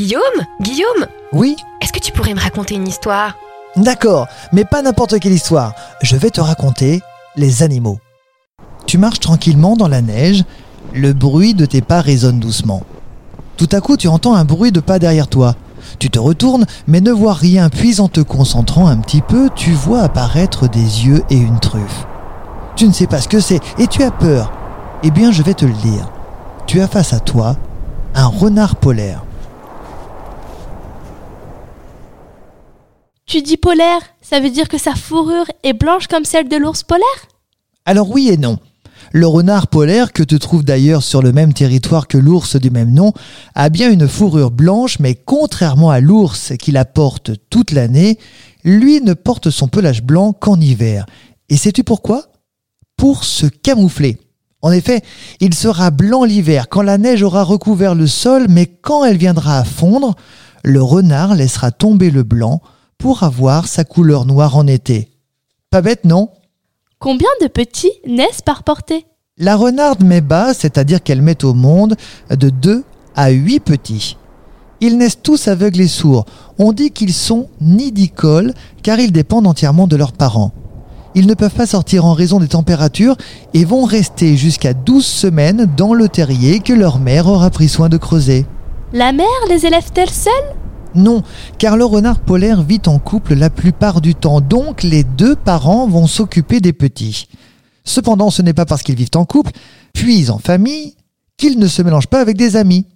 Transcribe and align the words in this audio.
Guillaume 0.00 0.46
Guillaume 0.62 1.06
Oui 1.34 1.56
Est-ce 1.82 1.92
que 1.92 1.98
tu 1.98 2.10
pourrais 2.10 2.32
me 2.32 2.40
raconter 2.40 2.74
une 2.74 2.88
histoire? 2.88 3.34
D'accord, 3.76 4.28
mais 4.50 4.64
pas 4.64 4.80
n'importe 4.80 5.18
quelle 5.18 5.34
histoire. 5.34 5.74
Je 6.00 6.16
vais 6.16 6.30
te 6.30 6.40
raconter 6.40 7.02
les 7.36 7.62
animaux. 7.62 7.98
Tu 8.86 8.96
marches 8.96 9.20
tranquillement 9.20 9.76
dans 9.76 9.88
la 9.88 10.00
neige, 10.00 10.44
le 10.94 11.12
bruit 11.12 11.52
de 11.52 11.66
tes 11.66 11.82
pas 11.82 12.00
résonne 12.00 12.40
doucement. 12.40 12.82
Tout 13.58 13.68
à 13.72 13.82
coup, 13.82 13.98
tu 13.98 14.08
entends 14.08 14.34
un 14.34 14.46
bruit 14.46 14.72
de 14.72 14.80
pas 14.80 14.98
derrière 14.98 15.28
toi. 15.28 15.54
Tu 15.98 16.08
te 16.08 16.18
retournes, 16.18 16.64
mais 16.86 17.02
ne 17.02 17.12
vois 17.12 17.34
rien, 17.34 17.68
puis 17.68 18.00
en 18.00 18.08
te 18.08 18.22
concentrant 18.22 18.86
un 18.86 18.96
petit 18.96 19.20
peu, 19.20 19.50
tu 19.54 19.72
vois 19.72 20.00
apparaître 20.00 20.66
des 20.66 21.04
yeux 21.04 21.22
et 21.28 21.36
une 21.36 21.60
truffe. 21.60 22.06
Tu 22.74 22.88
ne 22.88 22.94
sais 22.94 23.06
pas 23.06 23.20
ce 23.20 23.28
que 23.28 23.40
c'est, 23.40 23.60
et 23.78 23.86
tu 23.86 24.02
as 24.02 24.10
peur. 24.10 24.50
Eh 25.02 25.10
bien, 25.10 25.30
je 25.30 25.42
vais 25.42 25.52
te 25.52 25.66
le 25.66 25.74
dire. 25.74 26.10
Tu 26.66 26.80
as 26.80 26.88
face 26.88 27.12
à 27.12 27.20
toi 27.20 27.56
un 28.14 28.28
renard 28.28 28.76
polaire. 28.76 29.24
Tu 33.30 33.42
dis 33.42 33.56
polaire, 33.56 34.00
ça 34.22 34.40
veut 34.40 34.50
dire 34.50 34.68
que 34.68 34.76
sa 34.76 34.96
fourrure 34.96 35.46
est 35.62 35.72
blanche 35.72 36.08
comme 36.08 36.24
celle 36.24 36.48
de 36.48 36.56
l'ours 36.56 36.82
polaire? 36.82 37.06
Alors 37.84 38.10
oui 38.10 38.28
et 38.28 38.36
non. 38.36 38.58
Le 39.12 39.28
renard 39.28 39.68
polaire, 39.68 40.12
que 40.12 40.24
tu 40.24 40.40
trouves 40.40 40.64
d'ailleurs 40.64 41.04
sur 41.04 41.22
le 41.22 41.30
même 41.30 41.52
territoire 41.52 42.08
que 42.08 42.18
l'ours 42.18 42.56
du 42.56 42.72
même 42.72 42.90
nom, 42.90 43.12
a 43.54 43.68
bien 43.68 43.88
une 43.88 44.08
fourrure 44.08 44.50
blanche, 44.50 44.98
mais 44.98 45.14
contrairement 45.14 45.90
à 45.90 46.00
l'ours 46.00 46.54
qui 46.58 46.72
la 46.72 46.84
porte 46.84 47.30
toute 47.50 47.70
l'année, 47.70 48.18
lui 48.64 49.00
ne 49.00 49.14
porte 49.14 49.50
son 49.50 49.68
pelage 49.68 50.02
blanc 50.02 50.32
qu'en 50.32 50.60
hiver. 50.60 51.06
Et 51.48 51.56
sais-tu 51.56 51.84
pourquoi? 51.84 52.32
Pour 52.96 53.22
se 53.22 53.46
camoufler. 53.46 54.18
En 54.60 54.72
effet, 54.72 55.02
il 55.38 55.54
sera 55.54 55.92
blanc 55.92 56.24
l'hiver 56.24 56.68
quand 56.68 56.82
la 56.82 56.98
neige 56.98 57.22
aura 57.22 57.44
recouvert 57.44 57.94
le 57.94 58.08
sol, 58.08 58.46
mais 58.48 58.66
quand 58.66 59.04
elle 59.04 59.18
viendra 59.18 59.60
à 59.60 59.64
fondre, 59.64 60.16
le 60.64 60.82
renard 60.82 61.36
laissera 61.36 61.70
tomber 61.70 62.10
le 62.10 62.24
blanc 62.24 62.60
pour 63.00 63.22
avoir 63.22 63.66
sa 63.66 63.82
couleur 63.82 64.26
noire 64.26 64.56
en 64.56 64.66
été. 64.66 65.08
Pas 65.70 65.80
bête, 65.80 66.04
non? 66.04 66.28
Combien 66.98 67.30
de 67.40 67.46
petits 67.48 67.92
naissent 68.06 68.42
par 68.42 68.62
portée? 68.62 69.06
La 69.38 69.56
renarde 69.56 70.04
met 70.04 70.20
bas, 70.20 70.52
c'est-à-dire 70.52 71.02
qu'elle 71.02 71.22
met 71.22 71.44
au 71.44 71.54
monde 71.54 71.96
de 72.28 72.50
2 72.50 72.84
à 73.16 73.30
8 73.30 73.60
petits. 73.60 74.18
Ils 74.82 74.98
naissent 74.98 75.22
tous 75.22 75.48
aveugles 75.48 75.80
et 75.80 75.88
sourds. 75.88 76.26
On 76.58 76.72
dit 76.72 76.90
qu'ils 76.90 77.14
sont 77.14 77.48
nidicoles 77.60 78.52
car 78.82 79.00
ils 79.00 79.12
dépendent 79.12 79.46
entièrement 79.46 79.86
de 79.86 79.96
leurs 79.96 80.12
parents. 80.12 80.52
Ils 81.14 81.26
ne 81.26 81.34
peuvent 81.34 81.54
pas 81.54 81.66
sortir 81.66 82.04
en 82.04 82.12
raison 82.12 82.38
des 82.38 82.48
températures 82.48 83.16
et 83.54 83.64
vont 83.64 83.84
rester 83.84 84.36
jusqu'à 84.36 84.74
12 84.74 85.04
semaines 85.04 85.70
dans 85.76 85.94
le 85.94 86.08
terrier 86.08 86.60
que 86.60 86.74
leur 86.74 86.98
mère 86.98 87.26
aura 87.28 87.50
pris 87.50 87.68
soin 87.68 87.88
de 87.88 87.96
creuser. 87.96 88.44
La 88.92 89.12
mère 89.12 89.26
les 89.48 89.64
élève-t-elle 89.64 90.10
seule 90.10 90.32
Non, 90.94 91.22
car 91.58 91.76
le 91.76 91.84
renard 91.84 92.20
polaire 92.20 92.62
vit 92.62 92.82
en 92.86 92.98
couple 92.98 93.34
la 93.34 93.50
plupart 93.50 94.00
du 94.00 94.14
temps, 94.14 94.40
donc 94.40 94.82
les 94.82 95.04
deux 95.04 95.36
parents 95.36 95.86
vont 95.86 96.06
s'occuper 96.06 96.60
des 96.60 96.72
petits. 96.72 97.28
Cependant, 97.84 98.30
ce 98.30 98.42
n'est 98.42 98.54
pas 98.54 98.66
parce 98.66 98.82
qu'ils 98.82 98.96
vivent 98.96 99.08
en 99.16 99.24
couple, 99.24 99.52
puis 99.92 100.30
en 100.30 100.38
famille, 100.38 100.94
qu'ils 101.36 101.58
ne 101.58 101.68
se 101.68 101.82
mélangent 101.82 102.08
pas 102.08 102.20
avec 102.20 102.36
des 102.36 102.56
amis. 102.56 102.86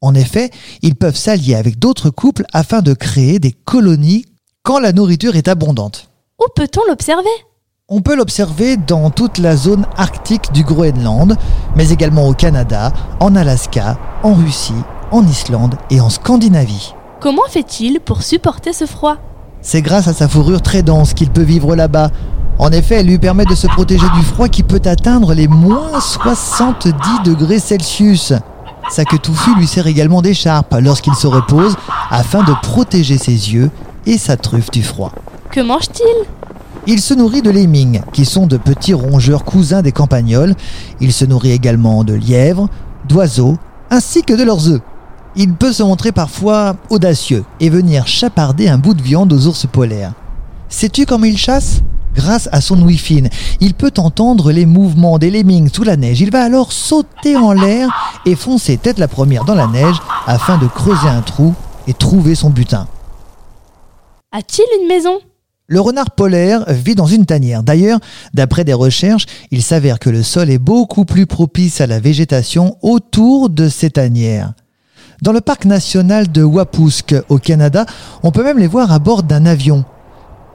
En 0.00 0.14
effet, 0.14 0.50
ils 0.82 0.94
peuvent 0.94 1.16
s'allier 1.16 1.54
avec 1.54 1.78
d'autres 1.78 2.10
couples 2.10 2.44
afin 2.52 2.82
de 2.82 2.94
créer 2.94 3.38
des 3.38 3.52
colonies 3.52 4.24
quand 4.62 4.78
la 4.78 4.92
nourriture 4.92 5.34
est 5.34 5.48
abondante. 5.48 6.10
Où 6.40 6.44
peut-on 6.54 6.82
l'observer? 6.88 7.28
On 7.88 8.02
peut 8.02 8.14
l'observer 8.14 8.76
dans 8.76 9.10
toute 9.10 9.38
la 9.38 9.56
zone 9.56 9.86
arctique 9.96 10.52
du 10.52 10.62
Groenland, 10.62 11.36
mais 11.74 11.88
également 11.88 12.28
au 12.28 12.34
Canada, 12.34 12.92
en 13.18 13.34
Alaska, 13.34 13.98
en 14.22 14.34
Russie, 14.34 14.74
en 15.10 15.26
Islande 15.26 15.76
et 15.90 16.00
en 16.00 16.10
Scandinavie. 16.10 16.92
Comment 17.20 17.48
fait-il 17.50 17.98
pour 17.98 18.22
supporter 18.22 18.72
ce 18.72 18.86
froid? 18.86 19.16
C'est 19.60 19.82
grâce 19.82 20.06
à 20.06 20.12
sa 20.12 20.28
fourrure 20.28 20.62
très 20.62 20.84
dense 20.84 21.14
qu'il 21.14 21.30
peut 21.30 21.42
vivre 21.42 21.74
là-bas. 21.74 22.10
En 22.60 22.70
effet, 22.70 22.96
elle 22.96 23.06
lui 23.06 23.18
permet 23.18 23.44
de 23.44 23.56
se 23.56 23.66
protéger 23.66 24.06
du 24.14 24.22
froid 24.22 24.48
qui 24.48 24.62
peut 24.62 24.80
atteindre 24.84 25.34
les 25.34 25.48
moins 25.48 25.98
70 25.98 26.92
degrés 27.24 27.58
Celsius. 27.58 28.34
Sa 28.88 29.04
queue 29.04 29.18
touffue 29.18 29.52
lui 29.56 29.66
sert 29.66 29.88
également 29.88 30.22
d'écharpe 30.22 30.76
lorsqu'il 30.80 31.14
se 31.14 31.26
repose 31.26 31.74
afin 32.08 32.44
de 32.44 32.52
protéger 32.62 33.18
ses 33.18 33.52
yeux 33.52 33.70
et 34.06 34.16
sa 34.16 34.36
truffe 34.36 34.70
du 34.70 34.84
froid. 34.84 35.12
Que 35.50 35.60
mange-t-il? 35.60 36.26
Il 36.86 37.00
se 37.00 37.14
nourrit 37.14 37.42
de 37.42 37.50
lemmings, 37.50 38.00
qui 38.12 38.24
sont 38.24 38.46
de 38.46 38.56
petits 38.56 38.94
rongeurs 38.94 39.44
cousins 39.44 39.82
des 39.82 39.92
campagnols. 39.92 40.54
Il 41.00 41.12
se 41.12 41.24
nourrit 41.24 41.50
également 41.50 42.04
de 42.04 42.14
lièvres, 42.14 42.68
d'oiseaux, 43.08 43.56
ainsi 43.90 44.22
que 44.22 44.34
de 44.34 44.44
leurs 44.44 44.68
œufs. 44.68 44.80
Il 45.40 45.54
peut 45.54 45.72
se 45.72 45.84
montrer 45.84 46.10
parfois 46.10 46.74
audacieux 46.90 47.44
et 47.60 47.70
venir 47.70 48.08
chaparder 48.08 48.68
un 48.68 48.76
bout 48.76 48.94
de 48.94 49.00
viande 49.00 49.32
aux 49.32 49.46
ours 49.46 49.66
polaires. 49.70 50.12
Sais-tu 50.68 51.06
comment 51.06 51.26
il 51.26 51.38
chasse? 51.38 51.82
Grâce 52.12 52.48
à 52.50 52.60
son 52.60 52.82
ouïe 52.82 52.98
fine, 52.98 53.28
il 53.60 53.74
peut 53.74 53.92
entendre 53.98 54.50
les 54.50 54.66
mouvements 54.66 55.16
des 55.16 55.30
lemmings 55.30 55.70
sous 55.72 55.84
la 55.84 55.96
neige. 55.96 56.20
Il 56.20 56.32
va 56.32 56.42
alors 56.42 56.72
sauter 56.72 57.36
en 57.36 57.52
l'air 57.52 58.18
et 58.26 58.34
foncer 58.34 58.78
tête 58.78 58.98
la 58.98 59.06
première 59.06 59.44
dans 59.44 59.54
la 59.54 59.68
neige 59.68 59.94
afin 60.26 60.58
de 60.58 60.66
creuser 60.66 61.06
un 61.06 61.22
trou 61.22 61.54
et 61.86 61.94
trouver 61.94 62.34
son 62.34 62.50
butin. 62.50 62.88
A-t-il 64.32 64.66
une 64.82 64.88
maison? 64.88 65.20
Le 65.68 65.80
renard 65.80 66.10
polaire 66.10 66.64
vit 66.66 66.96
dans 66.96 67.06
une 67.06 67.26
tanière. 67.26 67.62
D'ailleurs, 67.62 68.00
d'après 68.34 68.64
des 68.64 68.72
recherches, 68.72 69.26
il 69.52 69.62
s'avère 69.62 70.00
que 70.00 70.10
le 70.10 70.24
sol 70.24 70.50
est 70.50 70.58
beaucoup 70.58 71.04
plus 71.04 71.26
propice 71.26 71.80
à 71.80 71.86
la 71.86 72.00
végétation 72.00 72.76
autour 72.82 73.50
de 73.50 73.68
ces 73.68 73.90
tanières. 73.90 74.54
Dans 75.20 75.32
le 75.32 75.40
parc 75.40 75.64
national 75.64 76.30
de 76.30 76.44
Wapusk 76.44 77.14
au 77.28 77.38
Canada, 77.38 77.86
on 78.22 78.30
peut 78.30 78.44
même 78.44 78.58
les 78.58 78.68
voir 78.68 78.92
à 78.92 78.98
bord 78.98 79.24
d'un 79.24 79.46
avion. 79.46 79.84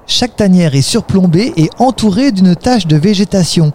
Chaque 0.07 0.35
tanière 0.35 0.75
est 0.75 0.81
surplombée 0.81 1.53
et 1.57 1.69
entourée 1.79 2.31
d'une 2.31 2.55
tache 2.55 2.87
de 2.87 2.95
végétation. 2.95 3.73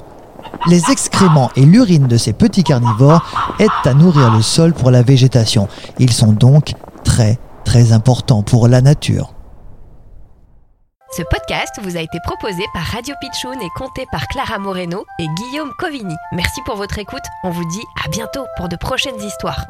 Les 0.66 0.90
excréments 0.90 1.50
et 1.56 1.62
l'urine 1.62 2.06
de 2.06 2.16
ces 2.16 2.32
petits 2.32 2.64
carnivores 2.64 3.54
aident 3.58 3.68
à 3.84 3.94
nourrir 3.94 4.32
le 4.32 4.42
sol 4.42 4.72
pour 4.72 4.90
la 4.90 5.02
végétation. 5.02 5.68
Ils 5.98 6.12
sont 6.12 6.32
donc 6.32 6.72
très 7.04 7.38
très 7.64 7.92
importants 7.92 8.42
pour 8.42 8.66
la 8.66 8.80
nature. 8.80 9.34
Ce 11.16 11.22
podcast 11.22 11.80
vous 11.82 11.96
a 11.96 12.00
été 12.00 12.18
proposé 12.24 12.62
par 12.72 12.82
Radio 12.82 13.14
Pitchoun 13.20 13.60
et 13.60 13.70
compté 13.76 14.06
par 14.10 14.26
Clara 14.28 14.58
Moreno 14.58 15.04
et 15.18 15.26
Guillaume 15.36 15.72
Covini. 15.78 16.14
Merci 16.32 16.60
pour 16.64 16.76
votre 16.76 16.98
écoute. 16.98 17.24
On 17.44 17.50
vous 17.50 17.64
dit 17.66 17.84
à 18.04 18.08
bientôt 18.08 18.44
pour 18.56 18.68
de 18.68 18.76
prochaines 18.76 19.20
histoires. 19.20 19.66